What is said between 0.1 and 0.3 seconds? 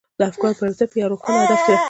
د